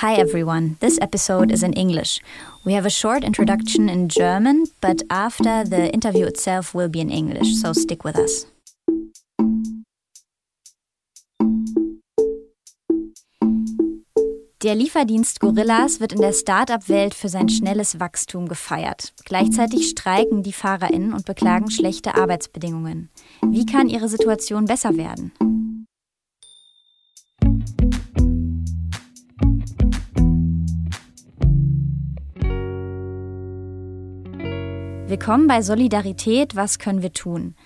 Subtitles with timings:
[0.00, 2.22] Hi everyone, this episode is in English.
[2.64, 7.10] We have a short introduction in German, but after the interview itself will be in
[7.10, 8.46] English, so stick with us.
[14.62, 19.12] Der Lieferdienst Gorillas wird in der Start-up-Welt für sein schnelles Wachstum gefeiert.
[19.26, 23.10] Gleichzeitig streiken die FahrerInnen und beklagen schlechte Arbeitsbedingungen.
[23.42, 25.32] Wie kann ihre Situation besser werden?
[35.10, 37.56] Willkommen bei Solidarität, was können wir tun?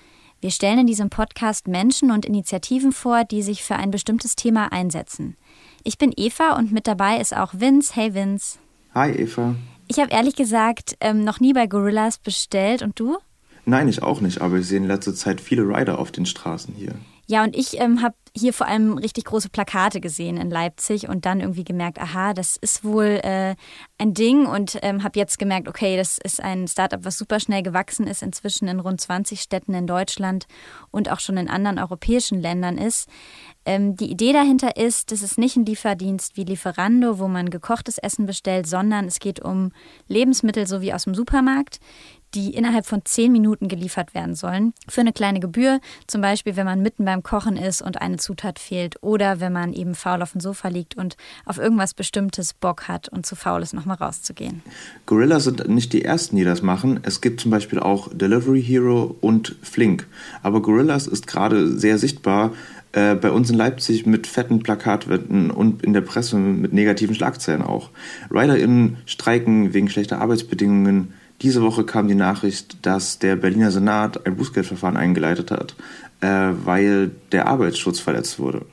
[0.41, 4.73] Wir stellen in diesem Podcast Menschen und Initiativen vor, die sich für ein bestimmtes Thema
[4.73, 5.37] einsetzen.
[5.83, 7.95] Ich bin Eva und mit dabei ist auch Vince.
[7.95, 8.59] Hey Vince.
[8.95, 9.57] Hi Eva.
[9.89, 13.19] Ich habe ehrlich gesagt ähm, noch nie bei Gorillas bestellt und du?
[13.67, 16.73] Nein, ich auch nicht, aber ich sehe in letzter Zeit viele Rider auf den Straßen
[16.75, 16.95] hier.
[17.27, 21.25] Ja, und ich ähm, habe hier vor allem richtig große Plakate gesehen in Leipzig und
[21.25, 23.55] dann irgendwie gemerkt, aha, das ist wohl äh,
[23.97, 27.63] ein Ding und ähm, habe jetzt gemerkt, okay, das ist ein Startup, was super schnell
[27.63, 30.47] gewachsen ist, inzwischen in rund 20 Städten in Deutschland
[30.91, 33.09] und auch schon in anderen europäischen Ländern ist.
[33.65, 37.99] Ähm, die Idee dahinter ist, das ist nicht ein Lieferdienst wie Lieferando, wo man gekochtes
[37.99, 39.71] Essen bestellt, sondern es geht um
[40.09, 41.79] Lebensmittel so wie aus dem Supermarkt,
[42.35, 44.75] die innerhalb von zehn Minuten geliefert werden sollen.
[44.89, 48.59] Für eine kleine Gebühr, zum Beispiel, wenn man mitten beim Kochen ist und eine Zutat
[48.59, 52.89] fehlt oder wenn man eben faul auf dem Sofa liegt und auf irgendwas Bestimmtes Bock
[52.89, 54.63] hat und zu faul ist, nochmal rauszugehen.
[55.07, 57.01] Gorilla sind nicht die ersten, die das machen.
[57.03, 60.07] Es gibt zum Beispiel auch Delivery Hero und Flink.
[60.43, 62.53] Aber Gorillas ist gerade sehr sichtbar
[62.93, 67.63] äh, bei uns in Leipzig mit fetten Plakatwänden und in der Presse mit negativen Schlagzeilen
[67.63, 67.91] auch.
[68.31, 71.15] RiderInnen streiken wegen schlechter Arbeitsbedingungen.
[71.43, 75.75] Diese Woche kam die Nachricht, dass der Berliner Senat ein Bußgeldverfahren eingeleitet hat,
[76.21, 78.67] äh, weil der Arbeitsschutz verletzt wurde.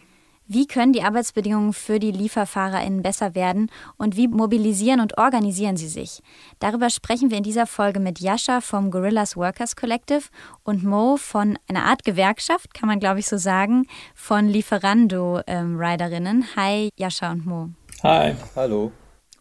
[0.53, 5.88] Wie können die Arbeitsbedingungen für die LieferfahrerInnen besser werden und wie mobilisieren und organisieren sie
[5.88, 6.22] sich?
[6.59, 10.24] Darüber sprechen wir in dieser Folge mit Jascha vom Gorillas Workers Collective
[10.63, 16.38] und Mo von einer Art Gewerkschaft, kann man glaube ich so sagen, von Lieferando-Riderinnen.
[16.41, 17.69] Ähm, Hi, Jascha und Mo.
[18.03, 18.36] Hi.
[18.53, 18.91] Hallo.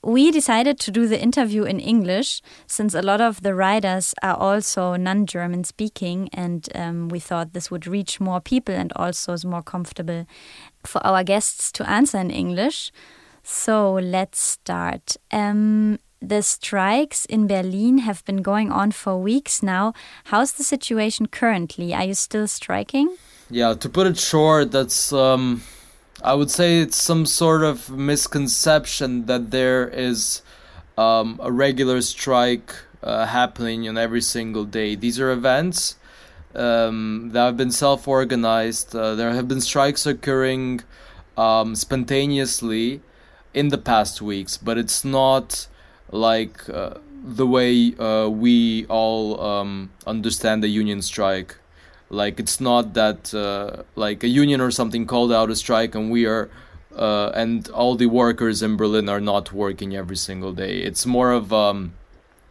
[0.03, 4.35] We decided to do the interview in English since a lot of the riders are
[4.35, 9.35] also non German speaking, and um, we thought this would reach more people and also
[9.35, 10.27] is more comfortable
[10.85, 12.93] for our guests to answer in English.
[13.43, 15.17] So let's start.
[15.33, 19.93] Um, the strikes in Berlin have been going on for weeks now.
[20.25, 21.95] How's the situation currently?
[21.95, 23.17] Are you still striking?
[23.51, 25.63] Yeah, to put it short, that's um,
[26.23, 30.43] I would say it's some sort of misconception that there is
[30.99, 34.95] um, a regular strike uh, happening on every single day.
[34.95, 35.97] These are events
[36.55, 38.95] um, that have been self organized.
[38.95, 40.83] Uh, there have been strikes occurring
[41.39, 43.01] um, spontaneously
[43.55, 45.69] in the past weeks, but it's not
[46.11, 46.95] like uh,
[47.25, 51.57] the way uh, we all um, understand the union strike.
[52.11, 56.11] Like it's not that uh, like a union or something called out a strike and
[56.11, 56.51] we are
[56.95, 60.79] uh, and all the workers in Berlin are not working every single day.
[60.79, 61.95] It's more of um,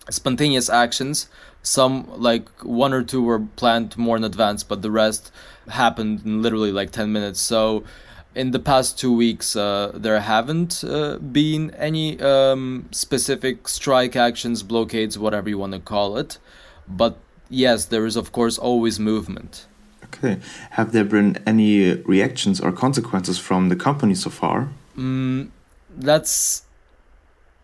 [0.10, 1.28] spontaneous actions.
[1.62, 5.32] Some like one or two were planned more in advance, but the rest
[5.68, 7.42] happened in literally like ten minutes.
[7.42, 7.84] So
[8.34, 14.64] in the past two weeks, uh, there haven't uh, been any um, specific strike actions,
[14.64, 16.38] blockades, whatever you want to call it.
[16.88, 17.18] But
[17.50, 19.66] yes, there is of course always movement.
[20.06, 20.40] Okay.
[20.72, 24.70] Have there been any reactions or consequences from the company so far?
[24.98, 25.50] Mm,
[25.96, 26.64] that's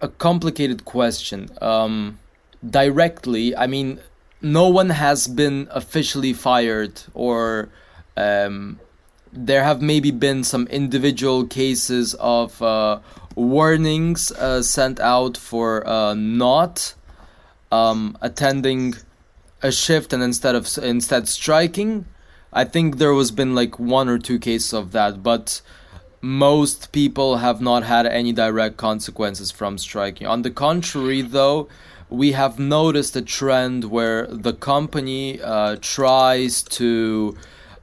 [0.02, 1.50] a complicated question.
[1.62, 2.20] Um,
[2.68, 4.00] directly, I mean,
[4.42, 7.70] no one has been officially fired, or
[8.16, 8.80] um,
[9.34, 13.00] there have maybe been some individual cases of uh,
[13.36, 16.94] warnings uh, sent out for uh, not
[17.72, 18.96] um, attending
[19.62, 22.06] a shift and instead of instead striking.
[22.54, 25.62] I think there was been like one or two cases of that, but
[26.22, 30.26] most people have not had any direct consequences from striking.
[30.26, 31.68] On the contrary, though,
[32.10, 37.36] we have noticed a trend where the company uh, tries to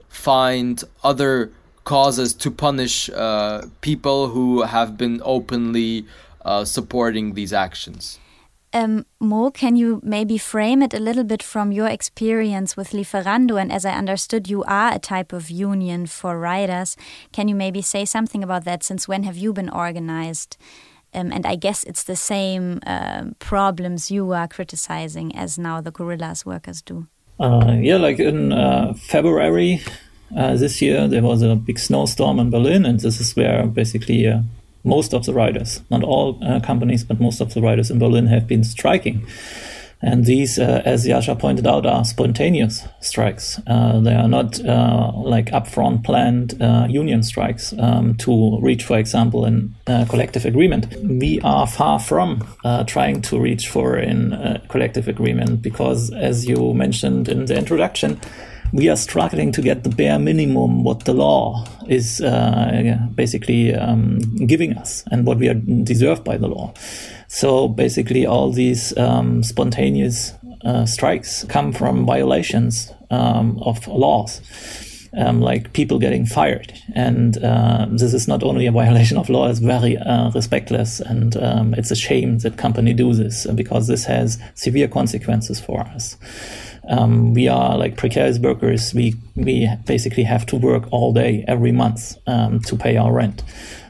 [0.08, 1.52] find other
[1.84, 6.06] causes to punish uh, people who have been openly
[6.44, 8.18] uh, supporting these actions.
[8.74, 13.60] Um, Mo, can you maybe frame it a little bit from your experience with Lieferando?
[13.60, 16.96] And as I understood, you are a type of union for riders.
[17.32, 18.82] Can you maybe say something about that?
[18.82, 20.56] Since when have you been organized?
[21.14, 25.90] Um, and I guess it's the same uh, problems you are criticizing as now the
[25.90, 27.06] Gorillas workers do.
[27.38, 29.82] Uh, yeah, like in uh, February
[30.34, 34.26] uh, this year, there was a big snowstorm in Berlin, and this is where basically
[34.26, 34.40] uh,
[34.84, 38.26] most of the riders, not all uh, companies, but most of the riders in Berlin
[38.26, 39.26] have been striking.
[40.04, 43.60] And these, uh, as Jascha pointed out, are spontaneous strikes.
[43.68, 48.98] Uh, they are not uh, like upfront planned uh, union strikes um, to reach, for
[48.98, 50.92] example, a collective agreement.
[51.04, 56.74] We are far from uh, trying to reach for a collective agreement because, as you
[56.74, 58.20] mentioned in the introduction,
[58.72, 64.18] we are struggling to get the bare minimum what the law is uh, basically um,
[64.46, 66.72] giving us and what we are deserved by the law.
[67.28, 70.32] So basically, all these um, spontaneous
[70.64, 74.40] uh, strikes come from violations um, of laws.
[75.14, 76.72] Um, like people getting fired.
[76.94, 81.02] And uh, this is not only a violation of law, it's very uh, respectless.
[81.02, 85.82] And um, it's a shame that company do this because this has severe consequences for
[85.82, 86.16] us
[86.88, 88.92] um, we are like precarious workers.
[88.94, 93.42] We we basically have to work all day every month um, to pay our rent.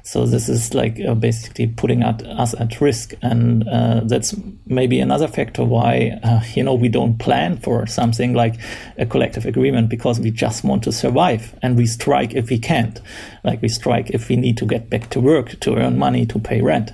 [0.04, 4.34] So this is like uh, basically putting at, us at risk, and uh, that's
[4.66, 8.56] maybe another factor why uh, you know we don't plan for something like
[8.98, 13.00] a collective agreement because we just want to survive, and we strike if we can't,
[13.44, 16.38] like we strike if we need to get back to work to earn money to
[16.38, 16.90] pay rent.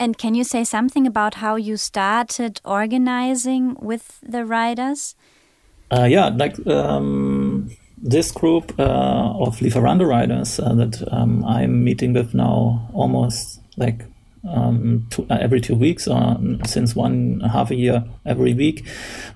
[0.00, 5.16] And can you say something about how you started organizing with the riders?
[5.90, 12.12] Uh, yeah, like um, this group uh, of Lieferando riders uh, that um, I'm meeting
[12.12, 14.04] with now almost like
[14.48, 18.86] um, two, uh, every two weeks or uh, since one half a year every week.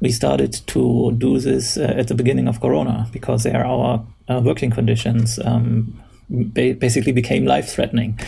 [0.00, 4.04] We started to do this uh, at the beginning of Corona because they are our
[4.42, 5.40] working conditions.
[5.44, 8.18] Um, basically became life threatening,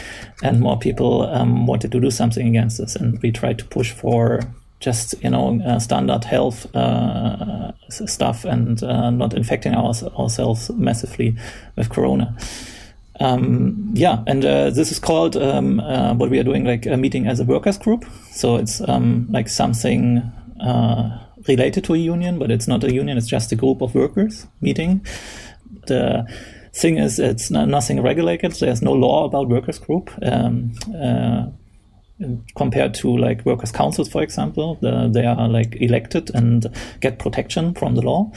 [0.42, 2.96] and more people um, wanted to do something against this.
[2.96, 4.40] And we tried to push for
[4.80, 11.36] just you know uh, standard health uh, stuff and uh, not infecting our, ourselves massively
[11.76, 12.36] with corona.
[13.20, 16.96] Um, yeah, and uh, this is called um, uh, what we are doing, like a
[16.96, 18.04] meeting as a workers group.
[18.32, 20.18] So it's um, like something
[20.60, 23.16] uh, related to a union, but it's not a union.
[23.16, 25.06] It's just a group of workers meeting.
[25.86, 26.26] The
[26.74, 28.52] thing is, it's not, nothing regulated.
[28.52, 30.10] There's no law about workers' group.
[30.22, 31.46] Um, uh,
[32.56, 36.66] compared to like workers' councils, for example, the, they are like elected and
[37.00, 38.30] get protection from the law.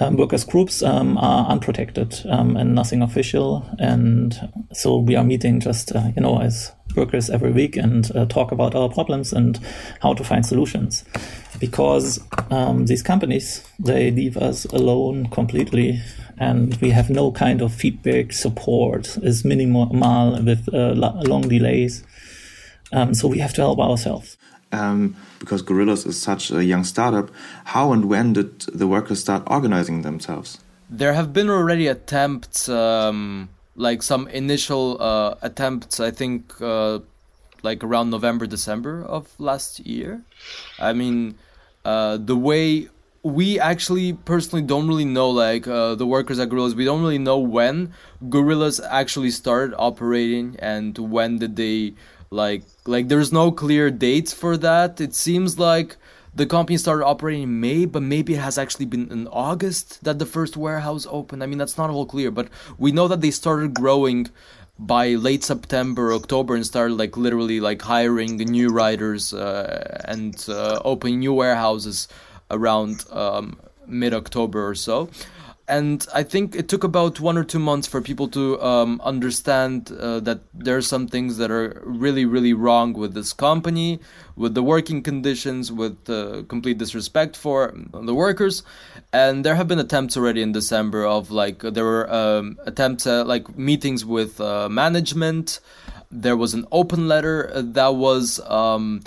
[0.00, 5.60] Um, workers' groups um, are unprotected um, and nothing official, and so we are meeting
[5.60, 9.58] just uh, you know as workers every week and uh, talk about our problems and
[10.00, 11.04] how to find solutions,
[11.60, 12.20] because
[12.50, 16.00] um, these companies they leave us alone completely
[16.38, 19.16] and we have no kind of feedback support.
[19.22, 19.86] Is minimal
[20.44, 22.04] with uh, long delays.
[22.92, 24.36] Um, so we have to help ourselves.
[24.72, 27.30] Um, because gorillas is such a young startup
[27.64, 30.58] how and when did the workers start organizing themselves?
[30.90, 36.98] There have been already attempts um, like some initial uh, attempts i think uh,
[37.62, 40.22] like around november december of last year.
[40.78, 41.36] I mean
[41.84, 42.88] uh, the way
[43.22, 47.18] we actually personally don't really know like uh, the workers at gorillas we don't really
[47.18, 47.92] know when
[48.28, 51.94] gorillas actually started operating and when did they
[52.34, 55.00] like like there's no clear dates for that.
[55.00, 55.96] It seems like
[56.34, 60.18] the company started operating in may but maybe it has actually been in august that
[60.18, 62.48] the first warehouse opened i mean that's not all clear but
[62.78, 64.28] we know that they started growing
[64.78, 70.80] by late september october and started like literally like hiring new riders uh, and uh,
[70.84, 72.08] opening new warehouses
[72.50, 75.08] around um, mid October or so.
[75.66, 79.90] And I think it took about one or two months for people to um, understand
[79.92, 83.98] uh, that there are some things that are really, really wrong with this company,
[84.36, 88.62] with the working conditions, with uh, complete disrespect for the workers.
[89.10, 93.26] And there have been attempts already in December of like, there were um, attempts at
[93.26, 95.60] like meetings with uh, management.
[96.10, 99.02] There was an open letter that was um,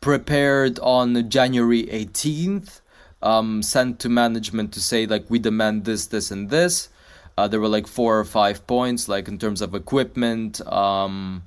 [0.00, 2.80] prepared on January 18th,
[3.22, 6.88] um, sent to management to say like we demand this, this, and this.
[7.36, 11.42] Uh, there were like four or five points, like in terms of equipment, um,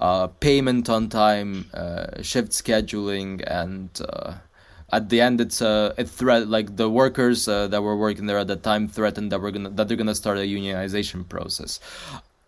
[0.00, 4.34] uh, payment on time, uh, shift scheduling, and uh,
[4.92, 6.48] at the end, it's a, a threat.
[6.48, 9.70] Like the workers uh, that were working there at the time threatened that we're gonna
[9.70, 11.80] that they're gonna start a unionization process.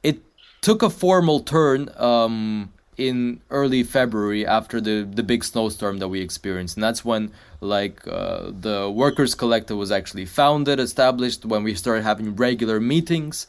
[0.03, 0.23] It
[0.61, 1.91] took a formal turn.
[1.97, 7.33] Um, in early February after the the big snowstorm that we experienced, and that's when
[7.61, 13.47] like uh, the workers collective was actually founded, established when we started having regular meetings,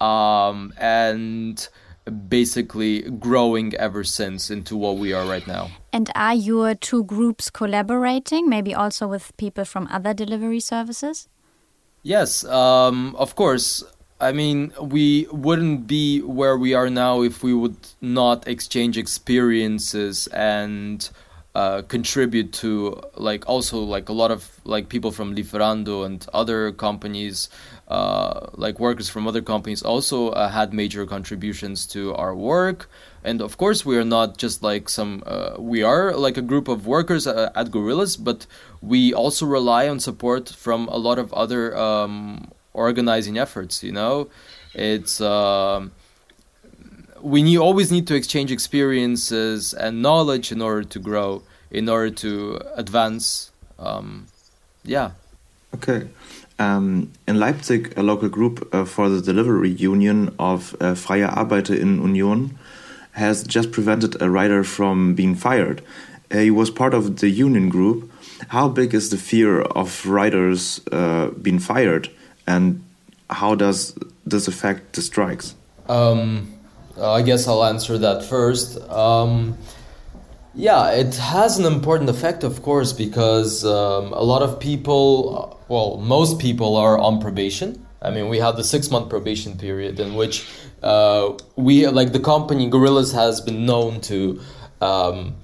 [0.00, 1.68] um, and
[2.28, 5.70] basically growing ever since into what we are right now.
[5.92, 11.28] And are your two groups collaborating, maybe also with people from other delivery services?
[12.02, 13.82] Yes, um, of course
[14.18, 20.26] I mean, we wouldn't be where we are now if we would not exchange experiences
[20.28, 21.08] and
[21.54, 26.72] uh, contribute to like also like a lot of like people from Lieferando and other
[26.72, 27.50] companies,
[27.88, 32.88] uh, like workers from other companies, also uh, had major contributions to our work.
[33.22, 35.22] And of course, we are not just like some.
[35.26, 38.46] Uh, we are like a group of workers uh, at Gorillas, but
[38.80, 43.82] we also rely on support from a lot of other um, organizing efforts.
[43.82, 44.28] You know,
[44.74, 45.20] it's.
[45.20, 45.92] Um,
[47.22, 52.10] we need, always need to exchange experiences and knowledge in order to grow, in order
[52.10, 53.50] to advance.
[53.78, 54.26] Um,
[54.84, 55.10] yeah.
[55.74, 56.08] Okay.
[56.58, 61.76] Um, in Leipzig, a local group uh, for the delivery union of uh, Freie Arbeiter
[61.76, 62.58] Union
[63.12, 65.82] has just prevented a rider from being fired.
[66.30, 68.10] Uh, he was part of the union group.
[68.48, 72.10] How big is the fear of riders uh, being fired,
[72.46, 72.82] and
[73.30, 75.54] how does this affect the strikes?
[75.88, 76.52] Um,
[77.00, 78.78] I guess I'll answer that first.
[78.90, 79.58] Um,
[80.54, 85.98] yeah, it has an important effect, of course, because um, a lot of people, well,
[85.98, 87.86] most people are on probation.
[88.00, 90.48] I mean, we have the six month probation period in which
[90.82, 94.40] uh, we, like the company Gorillas, has been known to
[94.80, 95.34] um,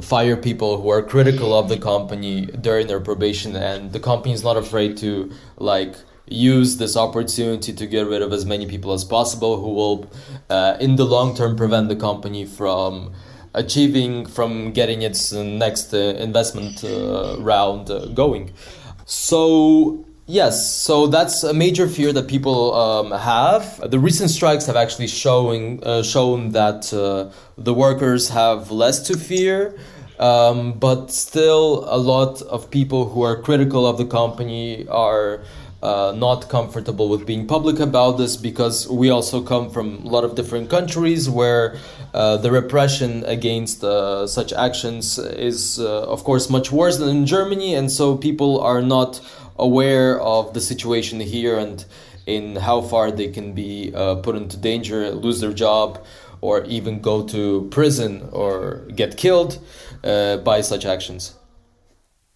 [0.00, 4.42] fire people who are critical of the company during their probation, and the company is
[4.42, 9.04] not afraid to, like, use this opportunity to get rid of as many people as
[9.04, 10.10] possible who will,
[10.50, 13.12] uh, in the long term, prevent the company from
[13.54, 18.50] achieving, from getting its next uh, investment uh, round uh, going.
[19.04, 23.90] So, yes, so that's a major fear that people um, have.
[23.90, 29.18] The recent strikes have actually showing, uh, shown that uh, the workers have less to
[29.18, 29.78] fear.
[30.18, 35.42] Um, but still, a lot of people who are critical of the company are
[35.82, 40.24] uh, not comfortable with being public about this because we also come from a lot
[40.24, 41.76] of different countries where
[42.14, 47.26] uh, the repression against uh, such actions is, uh, of course, much worse than in
[47.26, 49.20] Germany, and so people are not
[49.58, 51.84] aware of the situation here and
[52.26, 56.04] in how far they can be uh, put into danger, lose their job,
[56.40, 59.58] or even go to prison or get killed
[60.04, 61.34] uh, by such actions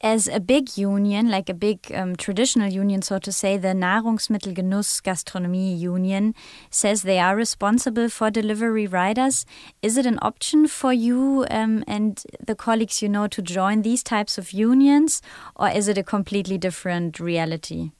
[0.00, 5.03] as a big union, like a big um, traditional union, so to say, the Nahrungsmittelgenuss
[5.03, 6.35] Gastronomie Union
[6.71, 9.47] says they are responsible for delivery riders.
[9.83, 14.03] Is it an option for you um, and the colleagues you know to join these
[14.03, 15.23] types of unions,
[15.57, 17.91] or is it a completely different reality?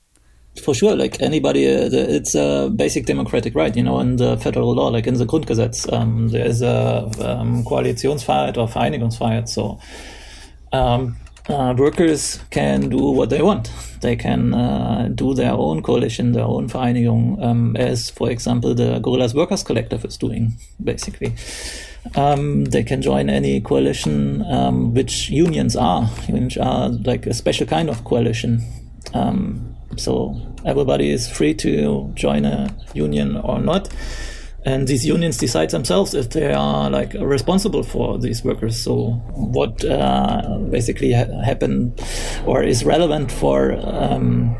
[0.63, 4.75] For sure, like anybody, uh, it's a basic democratic right, you know, in the federal
[4.75, 9.49] law, like in the Grundgesetz, um, there is a um, Koalitionsfreiheit or Vereinigungsfreiheit.
[9.49, 9.79] So,
[10.73, 11.17] um,
[11.49, 13.71] uh, workers can do what they want.
[14.01, 18.99] They can uh, do their own coalition, their own Vereinigung, um, as, for example, the
[18.99, 21.35] Gorillas Workers Collective is doing, basically.
[22.15, 27.67] Um, they can join any coalition, um, which unions are, which are like a special
[27.67, 28.63] kind of coalition.
[29.15, 33.89] Um, so everybody is free to join a union or not
[34.67, 38.77] and these unions decide themselves if they are like responsible for these workers.
[38.77, 42.03] So what uh, basically ha- happened
[42.47, 44.57] or is relevant for um,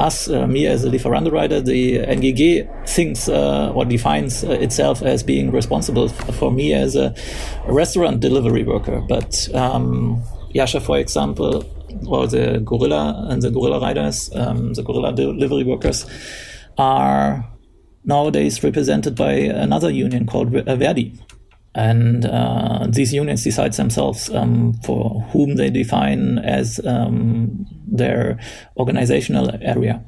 [0.00, 5.00] us, uh, me as a Lieferando rider, the NGG thinks uh, or defines uh, itself
[5.00, 7.14] as being responsible for me as a,
[7.66, 9.00] a, restaurant delivery worker.
[9.08, 10.22] But um,
[10.54, 11.64] Jascha, for example,
[12.06, 16.04] or the Gorilla and the Gorilla riders, um, the Gorilla delivery workers
[16.76, 17.44] are
[18.04, 21.18] nowadays represented by another union called uh, Verdi.
[21.74, 28.38] And uh, these unions decide themselves um, for whom they define as um, their
[28.76, 30.04] organizational area.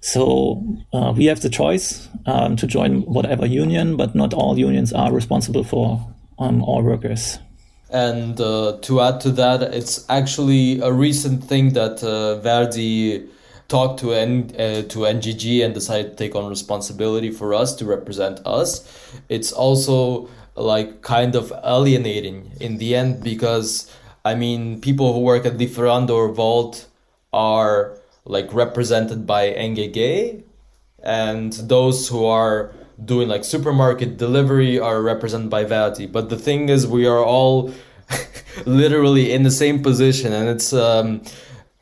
[0.00, 0.62] So
[0.92, 5.12] uh, we have the choice um, to join whatever union, but not all unions are
[5.12, 6.00] responsible for
[6.38, 7.38] um, all workers.
[7.90, 13.28] And uh, to add to that, it's actually a recent thing that uh, Verdi
[13.68, 17.84] talked to N, uh, to NGG and decided to take on responsibility for us to
[17.84, 18.86] represent us,
[19.28, 23.90] it's also like kind of alienating in the end because
[24.24, 26.86] I mean people who work at Lieferando or Wolt
[27.32, 30.42] are like represented by NGG
[31.02, 36.06] and those who are doing like supermarket delivery are represented by Verdi.
[36.06, 37.72] But the thing is we are all
[38.66, 41.22] literally in the same position and it's um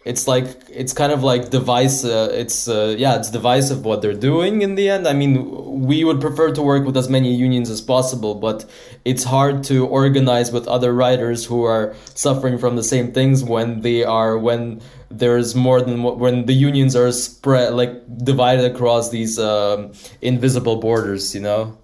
[0.04, 4.14] it's like it's kind of like device uh, it's uh, yeah it's divisive what they're
[4.14, 7.71] doing in the end i mean we would prefer to work with as many unions
[7.71, 8.69] as possible, but
[9.04, 13.80] it's hard to organize with other riders who are suffering from the same things when
[13.80, 14.80] they are when
[15.11, 21.35] there's more than when the unions are spread like divided across these um, invisible borders.
[21.35, 21.80] You know.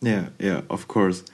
[0.00, 1.24] Yeah, yeah, of course.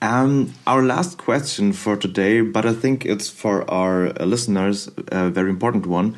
[0.00, 5.28] Um, our last question for today, but I think it's for our uh, listeners a
[5.28, 6.16] very important one.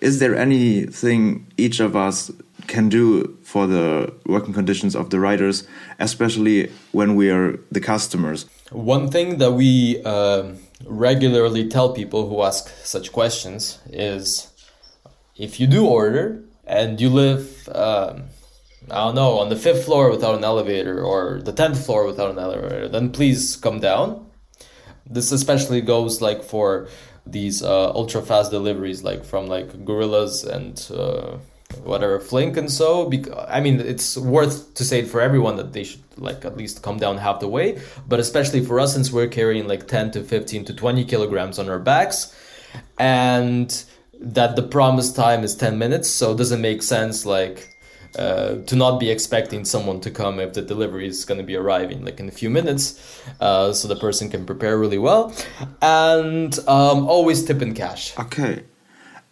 [0.00, 2.32] Is there anything each of us
[2.66, 5.66] can do for the working conditions of the riders,
[6.00, 8.46] especially when we are the customers?
[8.72, 10.50] One thing that we uh,
[10.84, 14.48] regularly tell people who ask such questions is
[15.36, 17.68] if you do order and you live.
[17.72, 18.24] Um,
[18.90, 22.30] I don't know, on the fifth floor without an elevator or the tenth floor without
[22.30, 24.26] an elevator, then please come down.
[25.04, 26.88] This especially goes like for
[27.26, 31.38] these uh, ultra fast deliveries, like from like Gorillas and uh,
[31.82, 33.08] whatever Flink and so.
[33.08, 36.82] Because I mean, it's worth to say for everyone that they should like at least
[36.82, 40.22] come down half the way, but especially for us since we're carrying like ten to
[40.22, 42.34] fifteen to twenty kilograms on our backs,
[42.98, 43.84] and
[44.20, 47.75] that the promised time is ten minutes, so it doesn't make sense like
[48.18, 51.56] uh, to not be expecting someone to come if the delivery is going to be
[51.56, 55.34] arriving like in a few minutes uh, so the person can prepare really well.
[55.82, 58.16] And um, always tip in cash.
[58.18, 58.64] Okay.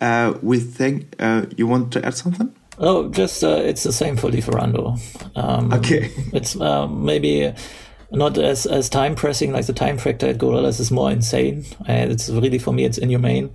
[0.01, 2.55] Uh, we think uh, you want to add something?
[2.79, 4.99] Oh just uh, it's the same for Lieferando.
[5.37, 6.11] Um, okay.
[6.33, 7.55] it's uh, maybe
[8.11, 12.29] not as, as time pressing like the time factor at Gorillas is more insane it's
[12.29, 13.51] really for me it's inhumane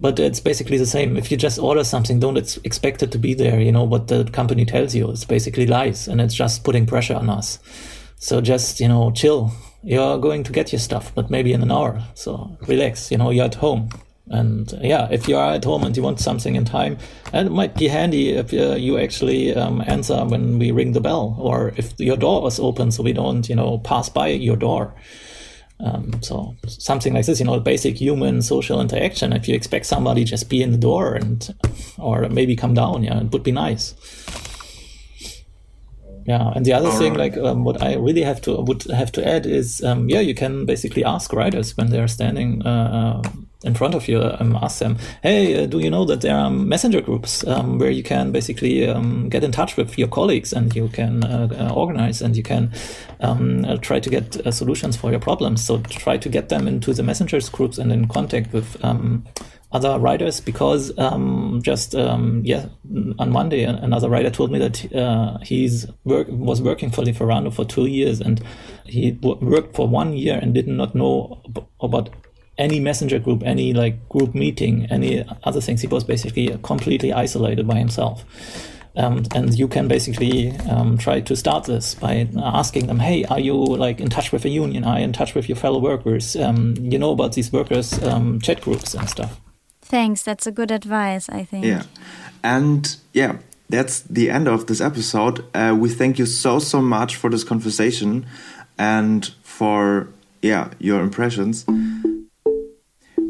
[0.00, 1.16] but it's basically the same.
[1.16, 3.60] If you just order something, don't expect it to be there.
[3.60, 5.10] You know what the company tells you.
[5.10, 7.58] It's basically lies, and it's just putting pressure on us.
[8.16, 9.52] So just you know, chill.
[9.82, 12.02] You're going to get your stuff, but maybe in an hour.
[12.14, 13.10] So relax.
[13.10, 13.90] You know, you're at home.
[14.30, 16.98] And yeah, if you are at home and you want something in time,
[17.32, 21.00] and it might be handy if uh, you actually um, answer when we ring the
[21.00, 24.56] bell, or if your door is open, so we don't, you know, pass by your
[24.56, 24.94] door.
[25.80, 29.32] Um, so something like this, you know, basic human social interaction.
[29.32, 31.54] If you expect somebody just be in the door and,
[31.98, 33.94] or maybe come down, yeah, it would be nice.
[36.26, 37.32] Yeah, and the other All thing, right.
[37.32, 40.34] like um, what I really have to would have to add is, um, yeah, you
[40.34, 43.30] can basically ask riders when they're standing uh, uh
[43.68, 46.50] in front of you, um, ask them, hey, uh, do you know that there are
[46.50, 50.74] messenger groups um, where you can basically um, get in touch with your colleagues and
[50.74, 52.72] you can uh, uh, organize and you can
[53.20, 55.64] um, uh, try to get uh, solutions for your problems.
[55.64, 59.24] So try to get them into the messengers groups and in contact with um,
[59.70, 62.64] other riders because um, just yeah
[63.18, 67.66] on Monday another rider told me that uh, he's work was working for Lieferando for
[67.66, 68.42] two years and
[68.86, 71.42] he worked for one year and did not know
[71.82, 72.08] about
[72.58, 75.80] any messenger group, any like group meeting, any other things.
[75.80, 78.24] He was basically completely isolated by himself.
[78.96, 83.38] Um, and you can basically um, try to start this by asking them, "Hey, are
[83.38, 84.84] you like in touch with a union?
[84.84, 86.34] Are you in touch with your fellow workers?
[86.34, 89.40] Um, you know about these workers um, chat groups and stuff."
[89.82, 90.22] Thanks.
[90.22, 91.28] That's a good advice.
[91.28, 91.64] I think.
[91.64, 91.84] Yeah,
[92.42, 93.36] and yeah,
[93.68, 95.44] that's the end of this episode.
[95.54, 98.26] Uh, we thank you so so much for this conversation
[98.76, 100.08] and for
[100.42, 101.64] yeah your impressions.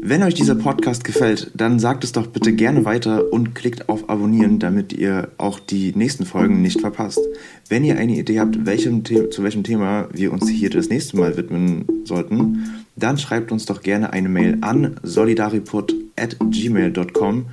[0.01, 4.09] Wenn euch dieser Podcast gefällt, dann sagt es doch bitte gerne weiter und klickt auf
[4.09, 7.19] Abonnieren, damit ihr auch die nächsten Folgen nicht verpasst.
[7.67, 11.35] Wenn ihr eine Idee habt, welchem zu welchem Thema wir uns hier das nächste Mal
[11.37, 17.45] widmen sollten, dann schreibt uns doch gerne eine Mail an solidaripod@gmail.com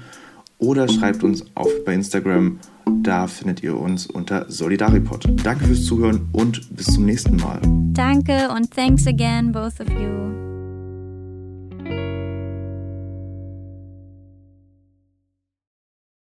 [0.58, 2.58] oder schreibt uns auf bei Instagram.
[3.02, 5.28] Da findet ihr uns unter Solidaripod.
[5.42, 7.60] Danke fürs Zuhören und bis zum nächsten Mal.
[7.92, 10.45] Danke und thanks again, both of you.